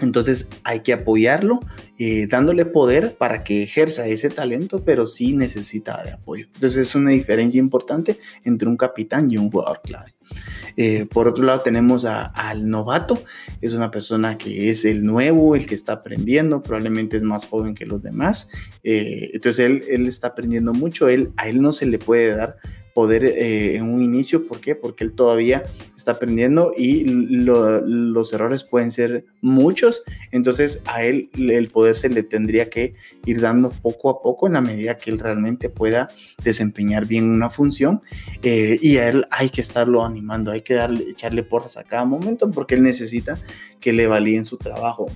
entonces 0.00 0.48
hay 0.64 0.80
que 0.80 0.92
apoyarlo, 0.92 1.60
eh, 1.98 2.26
dándole 2.28 2.64
poder 2.64 3.14
para 3.16 3.44
que 3.44 3.62
ejerza 3.62 4.06
ese 4.06 4.30
talento, 4.30 4.82
pero 4.84 5.06
sí 5.06 5.34
necesita 5.34 6.02
de 6.02 6.12
apoyo. 6.12 6.46
Entonces 6.54 6.88
es 6.88 6.94
una 6.94 7.10
diferencia 7.10 7.58
importante 7.58 8.18
entre 8.44 8.68
un 8.68 8.76
capitán 8.76 9.30
y 9.30 9.36
un 9.36 9.50
jugador 9.50 9.80
clave. 9.82 10.14
Eh, 10.76 11.06
por 11.10 11.28
otro 11.28 11.44
lado 11.44 11.60
tenemos 11.60 12.06
al 12.06 12.68
novato, 12.68 13.22
es 13.60 13.74
una 13.74 13.90
persona 13.90 14.38
que 14.38 14.70
es 14.70 14.84
el 14.86 15.04
nuevo, 15.04 15.54
el 15.54 15.66
que 15.66 15.74
está 15.74 15.92
aprendiendo, 15.92 16.62
probablemente 16.62 17.18
es 17.18 17.22
más 17.22 17.46
joven 17.46 17.74
que 17.74 17.84
los 17.84 18.02
demás, 18.02 18.48
eh, 18.82 19.30
entonces 19.34 19.66
él, 19.66 19.84
él, 19.90 20.06
está 20.06 20.28
aprendiendo 20.28 20.72
mucho, 20.72 21.08
él, 21.08 21.32
a 21.36 21.48
él 21.48 21.60
no 21.60 21.72
se 21.72 21.84
le 21.84 21.98
puede 21.98 22.34
dar 22.34 22.56
poder 22.94 23.24
eh, 23.24 23.76
en 23.76 23.84
un 23.84 24.02
inicio. 24.02 24.46
¿Por 24.46 24.60
qué? 24.60 24.74
Porque 24.74 25.04
él 25.04 25.12
todavía 25.12 25.64
está 25.96 26.12
aprendiendo 26.12 26.72
y 26.76 27.04
los 27.04 28.32
errores 28.32 28.64
pueden 28.64 28.90
ser 28.90 29.24
muchos. 29.40 30.02
Entonces 30.30 30.82
a 30.86 31.04
él 31.04 31.30
el 31.34 31.68
poder 31.68 31.96
se 31.96 32.08
le 32.08 32.22
tendría 32.22 32.68
que 32.70 32.94
ir 33.24 33.40
dando 33.40 33.70
poco 33.70 34.10
a 34.10 34.22
poco 34.22 34.46
en 34.46 34.54
la 34.54 34.60
medida 34.60 34.98
que 34.98 35.10
él 35.10 35.18
realmente 35.18 35.68
pueda 35.68 36.08
desempeñar 36.42 37.06
bien 37.06 37.28
una 37.30 37.50
función. 37.50 38.02
Eh, 38.42 38.78
y 38.82 38.96
a 38.96 39.08
él 39.08 39.26
hay 39.30 39.50
que 39.50 39.60
estarlo 39.60 40.04
animando, 40.04 40.50
hay 40.50 40.62
que 40.62 40.74
darle, 40.74 41.04
echarle 41.10 41.42
porras 41.42 41.76
a 41.76 41.84
cada 41.84 42.04
momento 42.04 42.50
porque 42.50 42.74
él 42.74 42.82
necesita 42.82 43.38
que 43.80 43.92
le 43.92 44.06
validen 44.06 44.44
su 44.44 44.58
trabajo 44.58 45.06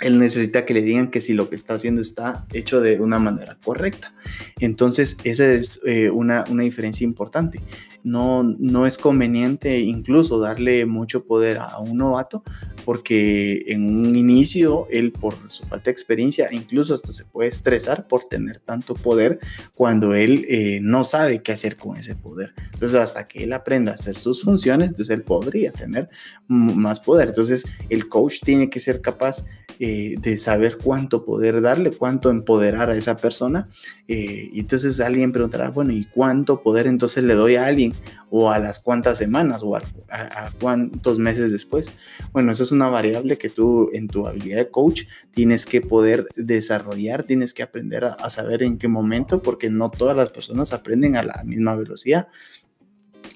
él 0.00 0.18
necesita 0.18 0.64
que 0.64 0.74
le 0.74 0.82
digan 0.82 1.10
que 1.10 1.20
si 1.20 1.34
lo 1.34 1.48
que 1.48 1.56
está 1.56 1.74
haciendo 1.74 2.02
está 2.02 2.46
hecho 2.52 2.80
de 2.80 3.00
una 3.00 3.18
manera 3.18 3.56
correcta. 3.62 4.14
Entonces, 4.60 5.16
esa 5.24 5.50
es 5.50 5.80
eh, 5.86 6.10
una, 6.10 6.44
una, 6.50 6.64
diferencia 6.64 7.04
importante 7.04 7.60
no, 8.04 8.42
no 8.42 8.86
es 8.86 8.98
conveniente 8.98 9.80
incluso 9.80 10.38
darle 10.38 10.86
mucho 10.86 11.24
poder 11.24 11.58
a 11.58 11.78
un 11.78 11.96
novato 11.96 12.44
porque 12.84 13.64
en 13.68 13.84
un 13.84 14.14
inicio 14.14 14.86
él 14.90 15.10
por 15.10 15.34
su 15.48 15.64
falta 15.64 15.86
de 15.86 15.92
experiencia 15.92 16.48
incluso 16.52 16.94
hasta 16.94 17.12
se 17.12 17.24
puede 17.24 17.48
estresar 17.48 18.06
por 18.06 18.24
tener 18.24 18.60
tanto 18.60 18.94
poder 18.94 19.40
cuando 19.74 20.14
él 20.14 20.44
eh, 20.48 20.78
no 20.82 21.04
sabe 21.04 21.42
qué 21.42 21.52
hacer 21.52 21.76
con 21.76 21.96
ese 21.96 22.14
poder. 22.14 22.54
Entonces 22.74 23.00
hasta 23.00 23.26
que 23.26 23.44
él 23.44 23.52
aprenda 23.52 23.92
a 23.92 23.94
hacer 23.94 24.16
sus 24.16 24.42
funciones, 24.42 24.90
entonces 24.90 25.14
él 25.14 25.22
podría 25.22 25.72
tener 25.72 26.08
más 26.46 27.00
poder. 27.00 27.28
Entonces 27.28 27.64
el 27.88 28.08
coach 28.08 28.40
tiene 28.44 28.68
que 28.70 28.80
ser 28.80 29.00
capaz 29.00 29.44
eh, 29.80 30.14
de 30.20 30.38
saber 30.38 30.78
cuánto 30.78 31.24
poder 31.24 31.60
darle, 31.60 31.90
cuánto 31.90 32.30
empoderar 32.30 32.90
a 32.90 32.96
esa 32.96 33.16
persona. 33.16 33.68
Eh, 34.06 34.50
y 34.52 34.60
entonces 34.60 35.00
alguien 35.00 35.32
preguntará, 35.32 35.70
bueno, 35.70 35.92
¿y 35.92 36.04
cuánto 36.04 36.62
poder 36.62 36.86
entonces 36.86 37.24
le 37.24 37.34
doy 37.34 37.56
a 37.56 37.66
alguien? 37.66 37.93
O 38.30 38.50
a 38.50 38.58
las 38.58 38.80
cuantas 38.80 39.18
semanas 39.18 39.62
o 39.62 39.76
a, 39.76 39.82
cuántos 40.60 41.18
meses 41.18 41.52
después. 41.52 41.88
Bueno, 42.32 42.52
eso 42.52 42.62
es 42.62 42.72
una 42.72 42.88
variable 42.88 43.38
que 43.38 43.48
tú 43.48 43.90
en 43.92 44.08
tu 44.08 44.26
habilidad 44.26 44.58
de 44.58 44.70
coach 44.70 45.02
tienes 45.32 45.66
que 45.66 45.80
poder 45.80 46.26
desarrollar, 46.36 47.22
tienes 47.22 47.54
que 47.54 47.62
aprender 47.62 48.04
a 48.04 48.30
saber 48.30 48.62
en 48.62 48.78
qué 48.78 48.88
momento, 48.88 49.42
porque 49.42 49.70
no 49.70 49.90
todas 49.90 50.16
las 50.16 50.30
personas 50.30 50.72
aprenden 50.72 51.16
a 51.16 51.22
la 51.22 51.42
misma 51.44 51.76
velocidad. 51.76 52.28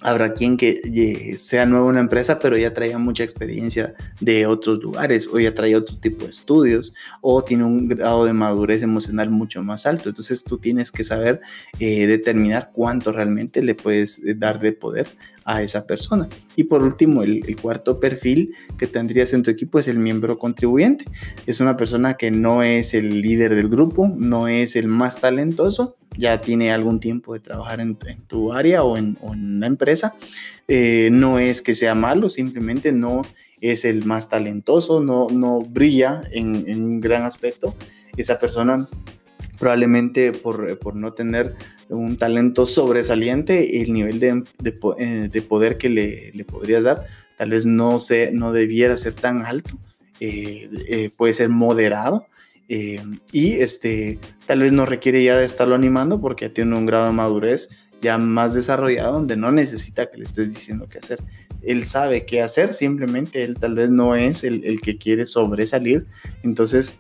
Habrá 0.01 0.35
quien 0.35 0.57
que 0.57 1.35
sea 1.39 1.67
nuevo 1.67 1.87
en 1.87 1.93
una 1.93 2.01
empresa, 2.01 2.39
pero 2.39 2.57
ya 2.57 2.73
traía 2.73 2.99
mucha 2.99 3.25
experiencia 3.25 3.95
de 4.21 4.47
otros 4.47 4.79
lugares, 4.81 5.29
o 5.33 5.39
ya 5.41 5.55
traía 5.55 5.79
otro 5.79 5.97
tipo 5.97 6.25
de 6.25 6.31
estudios, 6.31 6.95
o 7.21 7.43
tiene 7.43 7.65
un 7.65 7.89
grado 7.89 8.25
de 8.25 8.33
madurez 8.33 8.83
emocional 8.83 9.31
mucho 9.31 9.63
más 9.63 9.87
alto. 9.87 10.09
Entonces 10.09 10.45
tú 10.45 10.59
tienes 10.59 10.93
que 10.93 11.05
saber 11.05 11.41
eh, 11.81 12.07
determinar 12.07 12.71
cuánto 12.73 13.13
realmente 13.13 13.63
le 13.63 13.75
puedes 13.75 14.19
eh, 14.21 14.35
dar 14.35 14.61
de 14.61 14.73
poder 14.73 15.09
a 15.49 15.63
esa 15.63 15.87
persona. 15.87 16.29
Y 16.57 16.65
por 16.65 16.83
último, 16.83 17.23
el, 17.23 17.57
cuarto 17.57 17.99
perfil 17.99 18.55
que 18.77 18.87
tendrías 18.87 19.33
en 19.33 19.43
tu 19.43 19.51
equipo 19.51 19.79
es 19.79 19.89
el 19.89 19.99
miembro 19.99 20.39
contribuyente. 20.39 21.07
Es 21.47 21.61
una 21.61 21.75
persona 21.79 22.19
que 22.19 22.31
no 22.31 22.63
es 22.63 22.93
el 22.93 23.23
líder 23.23 23.55
del 23.55 23.71
grupo, 23.71 24.13
no 24.15 24.47
es 24.47 24.77
el 24.77 24.89
más 24.89 25.23
talentoso, 25.23 25.97
ya 26.19 26.41
tiene 26.41 26.73
algún 26.73 27.01
tiempo 27.01 27.33
de 27.33 27.41
trabajar 27.41 27.81
en, 27.81 27.97
tu 28.27 28.53
área 28.53 28.83
o 28.83 28.99
en, 28.99 29.17
una 29.23 29.67
empresa. 29.67 30.15
Eh, 30.67 31.09
no 31.11 31.39
es 31.39 31.63
que 31.63 31.75
sea 31.75 31.95
malo, 31.95 32.29
simplemente 32.29 32.93
no 32.93 33.23
es 33.61 33.87
el 33.87 34.05
más 34.05 34.29
talentoso, 34.29 35.01
no, 35.01 35.29
no 35.31 35.61
brilla 35.61 36.23
en, 36.31 36.67
un 36.69 37.01
gran 37.01 37.25
aspecto. 37.25 37.75
Esa 38.17 38.39
persona 38.39 38.89
probablemente 39.59 40.33
por, 40.33 40.79
por, 40.79 40.95
no 40.95 41.15
tener 41.15 41.55
un 41.89 42.17
talento 42.17 42.67
sobresaliente, 42.67 43.81
el 43.81 43.93
nivel 43.93 44.21
de, 44.21 44.45
de, 44.59 44.79
eh, 44.99 45.43
poder 45.43 45.79
que 45.79 45.89
le, 45.89 46.33
le, 46.33 46.45
podrías 46.45 46.85
dar 46.85 47.07
tal 47.39 47.51
vez 47.51 47.65
no, 47.65 48.01
se, 48.01 48.33
no 48.33 48.53
debiera 48.53 48.97
ser 48.97 49.15
tan 49.15 49.47
alto, 49.47 49.79
eh, 50.21 51.09
puede 51.17 51.33
ser 51.33 51.49
moderado. 51.49 52.27
Y 52.69 53.53
este, 53.55 54.19
tal 54.47 54.61
vez 54.61 54.73
no 54.73 54.85
requiere 54.85 55.25
ya 55.25 55.39
de 55.39 55.47
estarlo 55.47 55.75
animando 55.75 56.21
porque 56.21 56.51
tiene 56.51 56.77
un 56.77 56.85
grado 56.85 57.07
de 57.07 57.13
madurez 57.13 57.71
ya 58.01 58.19
más 58.19 58.55
desarrollado 58.55 59.15
donde 59.15 59.37
no 59.37 59.51
necesita 59.51 60.11
que 60.11 60.19
le 60.19 60.25
estés 60.25 60.49
diciendo 60.49 60.87
qué 60.89 60.99
hacer. 60.99 61.21
Él 61.63 61.85
sabe 61.85 62.25
qué 62.27 62.43
hacer, 62.43 62.73
simplemente 62.73 63.43
él 63.43 63.57
tal 63.59 63.75
vez 63.75 63.91
no 63.91 64.15
es 64.15 64.45
el, 64.45 64.65
el 64.65 64.81
que 64.81 64.99
quiere 64.99 65.27
sobresalir. 65.27 66.07
Entonces, 66.43 66.95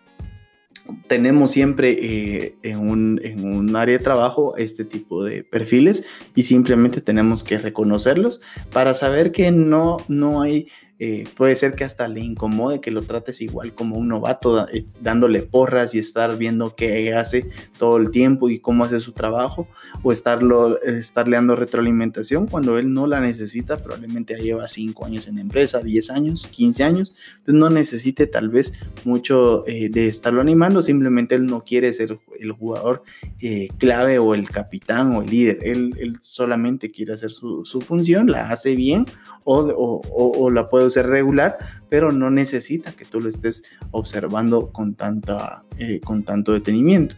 tenemos 1.06 1.50
siempre 1.50 1.90
eh, 2.00 2.54
en, 2.62 2.78
un, 2.78 3.20
en, 3.22 3.44
un, 3.44 3.76
área 3.76 3.98
de 3.98 4.04
trabajo 4.04 4.56
este 4.56 4.84
tipo 4.84 5.22
de 5.22 5.44
perfiles 5.44 6.04
y 6.34 6.44
simplemente 6.44 7.00
tenemos 7.00 7.44
que 7.44 7.58
reconocerlos 7.58 8.40
para 8.72 8.94
saber 8.94 9.30
que 9.30 9.50
no, 9.50 9.98
no 10.08 10.40
hay 10.40 10.68
eh, 11.00 11.28
puede 11.36 11.54
ser 11.54 11.74
que 11.74 11.84
hasta 11.84 12.08
le 12.08 12.20
incomode 12.20 12.80
que 12.80 12.90
lo 12.90 13.02
trates 13.02 13.40
igual 13.40 13.72
como 13.72 13.96
un 13.96 14.08
novato, 14.08 14.68
eh, 14.68 14.84
dándole 15.00 15.42
porras 15.42 15.94
y 15.94 16.00
estar 16.00 16.36
viendo 16.36 16.74
qué 16.74 17.14
hace 17.14 17.48
todo 17.78 17.98
el 17.98 18.10
tiempo 18.10 18.50
y 18.50 18.58
cómo 18.58 18.84
hace 18.84 18.98
su 18.98 19.12
trabajo, 19.12 19.68
o 20.02 20.10
estarlo, 20.10 20.80
estarle 20.82 21.36
dando 21.36 21.54
retroalimentación 21.54 22.48
cuando 22.48 22.78
él 22.78 22.92
no 22.92 23.06
la 23.06 23.20
necesita, 23.20 23.76
probablemente 23.76 24.34
ya 24.36 24.42
lleva 24.42 24.66
5 24.66 25.06
años 25.06 25.28
en 25.28 25.36
la 25.36 25.42
empresa, 25.42 25.82
10 25.82 26.10
años, 26.10 26.48
15 26.50 26.82
años, 26.82 27.14
entonces 27.38 27.54
no 27.54 27.70
necesite 27.70 28.26
tal 28.26 28.48
vez 28.48 28.72
mucho 29.04 29.66
eh, 29.68 29.88
de 29.90 30.08
estarlo 30.08 30.40
animando, 30.40 30.82
simplemente 30.82 31.36
él 31.36 31.46
no 31.46 31.62
quiere 31.62 31.92
ser 31.92 32.18
el 32.40 32.52
jugador 32.52 33.02
clave 33.78 34.18
o 34.18 34.34
el 34.34 34.48
capitán 34.48 35.14
o 35.14 35.22
el 35.22 35.30
líder, 35.30 35.58
él, 35.62 35.94
él 35.98 36.18
solamente 36.20 36.90
quiere 36.90 37.14
hacer 37.14 37.30
su, 37.30 37.64
su, 37.64 37.80
función, 37.80 38.30
la 38.30 38.50
hace 38.50 38.74
bien 38.74 39.06
o, 39.44 39.58
o, 39.60 40.02
o 40.12 40.50
la 40.50 40.68
puede 40.68 40.87
ser 40.90 41.06
regular, 41.06 41.58
pero 41.88 42.12
no 42.12 42.30
necesita 42.30 42.92
que 42.92 43.04
tú 43.04 43.20
lo 43.20 43.28
estés 43.28 43.62
observando 43.90 44.72
con, 44.72 44.94
tanta, 44.94 45.64
eh, 45.78 46.00
con 46.00 46.24
tanto 46.24 46.52
detenimiento. 46.52 47.16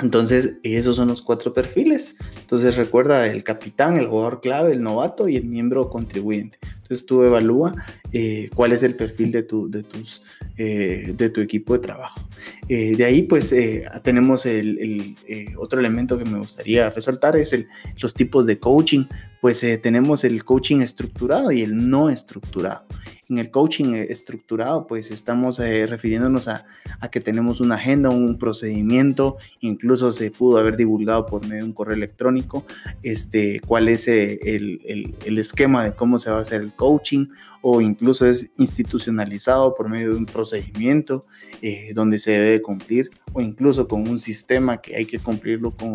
Entonces, 0.00 0.58
esos 0.62 0.94
son 0.94 1.08
los 1.08 1.22
cuatro 1.22 1.52
perfiles. 1.52 2.14
Entonces, 2.40 2.76
recuerda 2.76 3.26
el 3.26 3.42
capitán, 3.42 3.96
el 3.96 4.06
jugador 4.06 4.40
clave, 4.40 4.72
el 4.72 4.82
novato 4.82 5.28
y 5.28 5.36
el 5.36 5.44
miembro 5.44 5.90
contribuyente. 5.90 6.58
Entonces 6.88 7.04
tú 7.04 7.22
evalúa 7.22 7.74
eh, 8.12 8.48
cuál 8.54 8.72
es 8.72 8.82
el 8.82 8.94
perfil 8.96 9.30
de 9.30 9.42
tu, 9.42 9.70
de 9.70 9.82
tus, 9.82 10.22
eh, 10.56 11.12
de 11.14 11.28
tu 11.28 11.42
equipo 11.42 11.74
de 11.74 11.80
trabajo. 11.80 12.18
De 12.66 13.04
ahí 13.04 13.24
pues 13.24 13.54
tenemos 14.02 14.46
el, 14.46 15.16
otro 15.58 15.80
elemento 15.80 16.16
que 16.16 16.24
me 16.24 16.38
gustaría 16.38 16.88
resaltar 16.88 17.36
es 17.36 17.54
los 18.00 18.14
tipos 18.14 18.46
de 18.46 18.58
coaching. 18.58 19.04
Pues 19.40 19.64
tenemos 19.82 20.24
el 20.24 20.44
coaching 20.44 20.80
estructurado 20.80 21.52
y 21.52 21.62
el 21.62 21.88
no 21.88 22.10
estructurado. 22.10 22.84
En 23.28 23.38
el 23.38 23.50
coaching 23.50 23.92
estructurado, 23.94 24.86
pues 24.86 25.10
estamos 25.10 25.58
refiriéndonos 25.58 26.48
a, 26.48 26.64
que 27.12 27.20
tenemos 27.20 27.60
una 27.60 27.74
agenda, 27.74 28.08
un 28.08 28.38
procedimiento, 28.38 29.36
incluso 29.60 30.12
se 30.12 30.30
pudo 30.30 30.58
haber 30.58 30.78
divulgado 30.78 31.26
por 31.26 31.42
medio 31.42 31.62
de 31.62 31.68
un 31.68 31.72
correo 31.74 31.94
electrónico, 31.94 32.64
este, 33.02 33.60
cuál 33.60 33.88
es 33.88 34.08
el, 34.08 34.80
el, 34.84 35.14
el 35.24 35.38
esquema 35.38 35.84
de 35.84 35.92
cómo 35.92 36.18
se 36.18 36.30
va 36.30 36.38
a 36.38 36.42
hacer 36.42 36.62
el 36.62 36.74
coaching 36.74 37.26
o 37.60 37.80
incluso 37.80 38.26
es 38.26 38.50
institucionalizado 38.56 39.74
por 39.74 39.88
medio 39.88 40.10
de 40.10 40.16
un 40.16 40.26
procedimiento 40.26 41.26
eh, 41.60 41.92
donde 41.94 42.18
se 42.18 42.32
debe 42.32 42.62
cumplir 42.62 43.10
o 43.32 43.40
incluso 43.40 43.88
con 43.88 44.08
un 44.08 44.18
sistema 44.18 44.80
que 44.80 44.96
hay 44.96 45.06
que 45.06 45.18
cumplirlo 45.18 45.72
con 45.72 45.94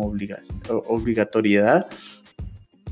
obligatoriedad 0.86 1.88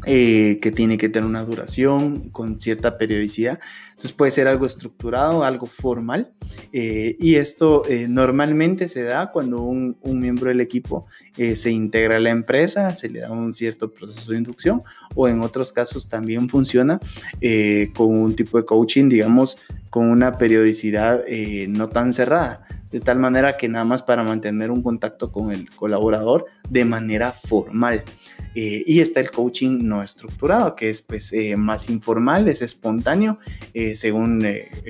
eh, 0.04 0.58
que 0.60 0.72
tiene 0.72 0.98
que 0.98 1.08
tener 1.08 1.28
una 1.28 1.44
duración 1.44 2.30
con 2.30 2.60
cierta 2.60 2.98
periodicidad. 2.98 3.60
Entonces 3.90 4.12
puede 4.12 4.32
ser 4.32 4.48
algo 4.48 4.66
estructurado, 4.66 5.44
algo 5.44 5.66
formal. 5.66 6.32
Eh, 6.72 7.16
y 7.20 7.36
esto 7.36 7.84
eh, 7.88 8.08
normalmente 8.08 8.88
se 8.88 9.04
da 9.04 9.30
cuando 9.30 9.62
un, 9.62 9.96
un 10.02 10.18
miembro 10.18 10.48
del 10.48 10.60
equipo 10.60 11.06
se 11.36 11.70
integra 11.70 12.16
a 12.16 12.20
la 12.20 12.30
empresa, 12.30 12.92
se 12.92 13.08
le 13.08 13.20
da 13.20 13.30
un 13.30 13.54
cierto 13.54 13.90
proceso 13.90 14.32
de 14.32 14.38
inducción 14.38 14.82
o 15.14 15.28
en 15.28 15.40
otros 15.40 15.72
casos 15.72 16.08
también 16.08 16.48
funciona 16.48 17.00
con 17.94 18.08
un 18.08 18.36
tipo 18.36 18.58
de 18.58 18.66
coaching, 18.66 19.08
digamos, 19.08 19.56
con 19.88 20.10
una 20.10 20.36
periodicidad 20.36 21.22
no 21.68 21.88
tan 21.88 22.12
cerrada 22.12 22.66
de 22.92 23.00
tal 23.00 23.18
manera 23.18 23.56
que 23.56 23.68
nada 23.68 23.84
más 23.84 24.02
para 24.02 24.22
mantener 24.22 24.70
un 24.70 24.82
contacto 24.82 25.32
con 25.32 25.50
el 25.50 25.70
colaborador 25.70 26.46
de 26.68 26.84
manera 26.84 27.32
formal. 27.32 28.04
Eh, 28.54 28.82
y 28.86 29.00
está 29.00 29.20
el 29.20 29.30
coaching 29.30 29.78
no 29.82 30.02
estructurado, 30.02 30.76
que 30.76 30.90
es 30.90 31.02
pues, 31.02 31.32
eh, 31.32 31.56
más 31.56 31.88
informal, 31.88 32.48
es 32.48 32.62
espontáneo, 32.62 33.38
eh, 33.72 33.96
según 33.96 34.46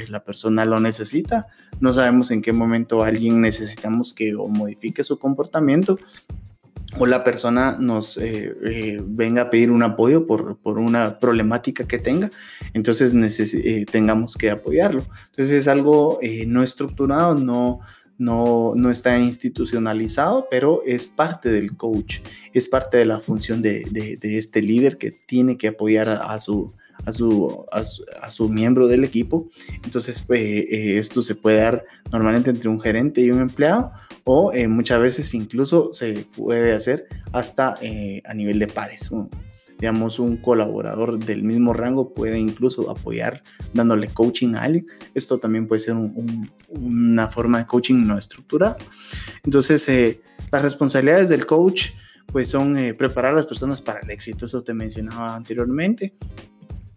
la 0.09 0.25
persona 0.25 0.64
lo 0.64 0.81
necesita. 0.81 1.47
No 1.81 1.92
sabemos 1.92 2.31
en 2.31 2.42
qué 2.42 2.52
momento 2.52 3.02
alguien 3.02 3.40
necesitamos 3.40 4.12
que 4.12 4.33
modifique 4.35 5.04
su 5.04 5.19
comportamiento 5.19 5.99
o 6.99 7.07
la 7.07 7.25
persona 7.25 7.76
nos 7.78 8.21
venga 9.02 9.42
a 9.42 9.50
pedir 9.50 9.71
un 9.71 9.83
apoyo 9.83 10.26
por, 10.26 10.59
por, 10.59 10.78
una 10.78 11.19
problemática 11.19 11.85
que 11.85 11.99
tenga, 11.99 12.31
entonces 12.75 13.14
tengamos 13.90 14.37
que 14.37 14.50
apoyarlo. 14.50 15.07
Entonces 15.31 15.52
es 15.52 15.69
algo 15.69 16.19
no 16.47 16.62
estructurado, 16.62 17.35
no, 17.35 17.81
no, 18.23 18.75
no 18.76 18.91
está 18.91 19.19
institucionalizado, 19.19 20.47
pero 20.50 20.83
es 20.87 21.07
parte 21.07 21.50
del 21.50 21.76
coach, 21.76 22.21
es 22.52 22.69
parte 22.69 22.97
de 22.97 23.05
la 23.05 23.19
función 23.19 23.62
de, 23.62 23.85
de, 23.91 24.38
este 24.38 24.62
líder 24.62 24.97
que 24.97 25.11
tiene 25.11 25.59
que 25.59 25.69
apoyar 25.69 26.09
a, 26.09 26.38
su, 26.38 26.73
a 27.05 27.12
su, 27.12 27.67
a 27.71 28.31
su, 28.31 28.49
miembro 28.49 28.87
del 28.87 29.02
equipo. 29.02 29.49
Entonces, 29.85 30.23
pues, 30.25 30.41
eh, 30.41 30.99
esto 30.99 31.23
se 31.23 31.35
puede 31.35 31.59
dar 31.59 31.85
normalmente 32.12 32.50
entre 32.50 32.69
un 32.69 32.81
gerente 32.81 33.21
y 33.21 33.31
un 33.31 33.41
empleado 33.41 33.93
o 34.25 34.52
eh, 34.52 34.69
muchas 34.69 35.00
veces 35.00 35.35
incluso 35.35 35.93
se 35.93 36.25
puede 36.37 36.73
hacer 36.73 37.07
hasta 37.33 37.75
eh, 37.83 38.23
a 38.25 38.35
nivel 38.35 38.61
de 38.61 38.69
pares 38.69 39.11
digamos, 39.83 40.21
un 40.21 40.37
colaborador 40.37 41.19
del 41.19 41.43
mismo 41.43 41.73
rango 41.73 42.15
puede 42.15 42.39
incluso 42.39 42.89
apoyar 42.89 43.43
dándole 43.75 44.07
coaching 44.07 44.55
a 44.55 44.62
alguien. 44.62 44.87
Esto 45.12 45.39
también 45.39 45.67
puede 45.67 45.81
ser 45.81 45.97
una 46.69 47.27
forma 47.27 47.59
de 47.59 47.67
coaching 47.67 48.07
no 48.07 48.17
estructurada. 48.17 48.77
Entonces, 49.43 49.89
eh, 49.89 50.21
las 50.53 50.62
responsabilidades 50.62 51.29
del 51.29 51.47
coach 51.47 51.91
pues 52.29 52.49
son 52.49 52.79
eh, 52.79 52.95
preparar 52.95 53.33
a 53.33 53.39
las 53.39 53.47
personas 53.47 53.83
para 53.83 53.99
el 53.99 54.11
éxito, 54.11 54.47
eso 54.47 54.62
te 54.62 54.73
mencionaba 54.73 55.35
anteriormente, 55.35 56.15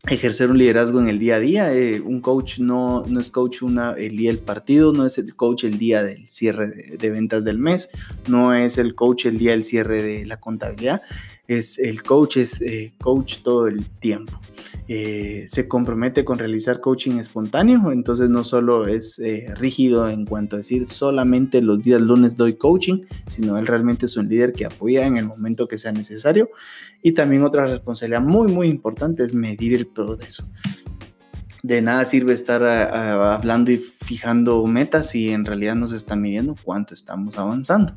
ejercer 0.08 0.52
un 0.52 0.58
liderazgo 0.58 1.02
en 1.02 1.08
el 1.08 1.20
día 1.20 1.38
a 1.38 1.40
día. 1.40 1.74
Eh, 1.74 2.00
un 2.00 2.22
coach 2.22 2.60
no, 2.60 3.04
no 3.08 3.20
es 3.20 3.32
coach 3.32 3.62
una, 3.62 3.94
el 3.94 4.16
día 4.18 4.30
del 4.30 4.40
partido, 4.40 4.94
no 4.94 5.06
es 5.06 5.18
el 5.18 5.36
coach 5.36 5.64
el 5.64 5.78
día 5.78 6.04
del 6.04 6.28
cierre 6.30 6.68
de, 6.68 7.10
ventas 7.10 7.44
del 7.44 7.58
mes, 7.58 7.90
no 8.28 8.54
es 8.54 8.78
el 8.78 8.96
coach 8.96 9.26
el 9.26 9.38
día 9.38 9.52
del 9.52 9.64
cierre 9.64 10.04
de 10.04 10.26
la 10.26 10.40
contabilidad, 10.40 11.02
es 11.48 11.78
el 11.80 12.04
coach 12.04 12.38
es 12.38 12.62
eh, 12.62 12.94
coach 13.00 13.40
todo 13.44 13.68
el 13.68 13.86
tiempo. 13.86 14.40
Eh, 14.88 15.48
se 15.50 15.68
compromete 15.68 16.24
con 16.24 16.38
realizar 16.38 16.80
coaching 16.80 17.18
espontáneo, 17.18 17.92
entonces 17.92 18.30
no 18.30 18.44
solo 18.44 18.88
es 18.88 19.20
rígido 19.56 20.10
en 20.10 20.26
cuanto 20.26 20.56
a 20.56 20.60
decir 20.60 20.86
solamente 20.86 21.62
los 21.62 21.82
días 21.82 22.02
lunes 22.02 22.36
doy 22.36 22.54
coaching, 22.54 23.02
sino 23.28 23.58
él 23.58 23.68
realmente 23.68 24.06
es 24.06 24.18
un 24.18 24.28
líder 24.28 24.54
que 24.54 24.66
apoya 24.66 25.08
en 25.08 25.18
el 25.18 25.26
momento 25.26 25.68
que 25.68 25.78
sea 25.78 25.92
necesario. 25.92 26.50
Y 27.02 27.14
también 27.14 27.44
otra 27.44 27.66
responsabilidad 27.66 28.22
muy, 28.22 28.52
muy 28.52 28.68
importante 28.68 29.24
es 29.24 29.34
medir 29.34 29.74
el 29.74 29.88
progreso. 29.88 30.48
De 31.66 31.82
nada 31.82 32.06
sirve 32.06 32.32
estar 32.34 32.62
hablando 32.62 33.72
y 33.72 33.78
fijando 33.78 34.64
metas 34.68 35.10
si 35.10 35.32
en 35.32 35.46
realidad 35.46 35.74
no 35.74 35.88
se 35.88 35.96
está 35.96 36.16
midiendo 36.16 36.54
cuánto 36.64 36.94
estamos 36.94 37.40
avanzando. 37.40 37.96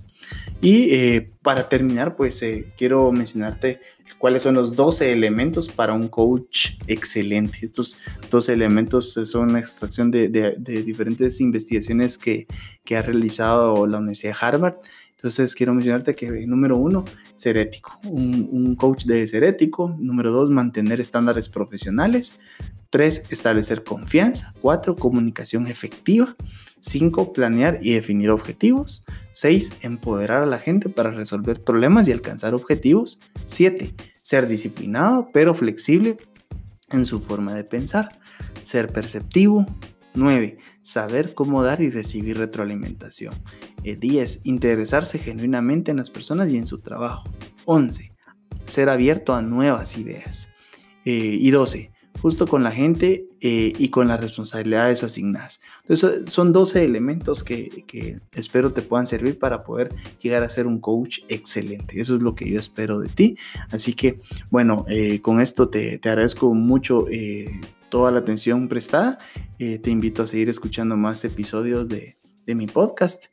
Y 0.63 0.95
eh, 0.95 1.33
para 1.43 1.69
terminar, 1.69 2.17
pues 2.17 2.41
eh, 2.41 2.73
quiero 2.79 3.13
mencionarte 3.13 3.81
cuáles 4.17 4.41
son 4.41 4.55
los 4.55 4.75
12 4.75 5.13
elementos 5.13 5.69
para 5.69 5.93
un 5.93 6.09
coach 6.09 6.79
excelente. 6.87 7.59
Estos 7.61 7.99
12 8.31 8.55
elementos 8.55 9.13
son 9.13 9.51
una 9.51 9.59
extracción 9.59 10.11
de, 10.11 10.57
diferentes 10.87 11.39
investigaciones 11.39 12.17
que, 12.17 12.47
que 12.85 12.97
ha 12.97 13.03
realizado 13.03 13.87
la 13.87 13.99
Universidad 13.99 14.33
de 14.33 14.47
Harvard 14.47 14.77
entonces 15.19 15.57
quiero 15.57 15.75
mencionarte 15.75 16.15
que 16.15 16.47
número 16.47 16.77
uno, 16.77 17.05
ser 17.35 17.57
ético, 17.57 17.99
un, 18.05 18.77
coach 18.77 19.05
debe 19.05 19.27
ser 19.27 19.43
ético. 19.43 19.97
Número 19.99 20.31
dos, 20.31 20.49
mantener 20.49 21.01
estándares 21.01 21.49
profesionales. 21.49 22.35
Tres, 22.89 23.25
establecer 23.29 23.83
confianza. 23.83 24.55
Cuatro, 24.61 24.95
comunicación 24.95 25.67
efectiva. 25.67 26.37
Cinco, 26.79 27.33
planear 27.33 27.81
y 27.83 27.95
definir 27.95 28.31
objetivos. 28.31 29.05
Seis, 29.33 29.73
empoderar 29.83 30.45
a 30.45 30.47
la 30.47 30.61
gente 30.61 30.89
para 30.89 31.11
resolver 31.11 31.65
problemas 31.65 32.07
y 32.07 32.13
alcanzar 32.13 32.55
objetivos. 32.55 33.19
Siete, 33.45 33.95
ser 34.23 34.47
disciplinado 34.47 35.31
pero 35.33 35.53
flexible 35.53 36.17
en 36.91 37.05
su 37.05 37.19
forma 37.19 37.55
de 37.55 37.65
pensar. 37.65 38.21
Ser 38.63 38.93
perceptivo. 38.93 39.67
9. 40.15 40.59
Saber 40.89 41.35
cómo 41.35 41.63
dar 41.63 41.83
y 41.83 41.91
recibir 41.91 42.39
retroalimentación. 42.39 43.35
10. 43.83 44.37
Eh, 44.37 44.41
interesarse 44.45 45.19
genuinamente 45.19 45.91
en 45.91 45.99
las 45.99 46.09
personas 46.09 46.49
y 46.49 46.57
en 46.57 46.65
su 46.65 46.79
trabajo. 46.79 47.29
11. 47.67 48.11
Ser 48.65 48.89
abierto 48.89 49.35
a 49.35 49.43
nuevas 49.43 49.99
ideas. 49.99 50.49
Eh, 51.05 51.37
y 51.39 51.51
12. 51.51 51.91
Justo 52.23 52.47
con 52.47 52.63
la 52.63 52.73
gente 52.73 53.27
eh, 53.43 53.75
y 53.79 53.91
con 53.91 54.09
las 54.09 54.19
responsabilidades 54.19 55.05
asignadas. 55.05 55.61
Entonces, 55.83 56.33
son 56.33 56.55
12 56.55 56.83
elementos 56.83 57.45
que, 57.45 58.19
espero 58.33 58.73
te 58.73 58.81
puedan 58.81 59.07
servir 59.07 59.39
para 59.39 59.65
poder 59.65 59.95
llegar 60.23 60.43
a 60.43 60.49
ser 60.49 60.67
un 60.67 60.81
coach 60.81 61.19
excelente. 61.29 62.01
Eso 62.01 62.15
es 62.15 62.23
lo 62.23 62.35
que 62.35 62.51
yo 62.51 62.59
espero 62.59 62.99
de 62.99 63.11
ti. 63.11 63.37
Así 63.71 63.93
que, 63.93 64.21
bueno, 64.51 64.87
con 65.21 65.43
esto 65.43 65.69
te, 65.69 65.99
te 65.99 66.09
agradezco 66.09 66.55
mucho 66.55 67.05
toda 67.89 68.11
la 68.11 68.21
atención 68.21 68.69
prestada. 68.69 69.19
Eh, 69.59 69.79
te 69.79 69.91
invito 69.91 70.23
a 70.23 70.27
seguir 70.27 70.49
escuchando 70.49 70.97
más 70.97 71.25
episodios 71.25 71.89
de, 71.89 72.17
mi 72.47 72.67
podcast. 72.67 73.27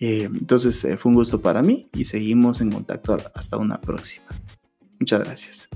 Eh, 0.00 0.24
entonces 0.24 0.82
eh, 0.84 0.96
fue 0.96 1.10
un 1.10 1.16
gusto 1.16 1.40
para 1.40 1.62
mí 1.62 1.88
y 1.92 2.06
seguimos 2.06 2.60
en 2.60 2.72
contacto 2.72 3.16
hasta 3.34 3.56
una 3.56 3.80
próxima. 3.80 4.26
Muchas 4.98 5.20
gracias. 5.20 5.68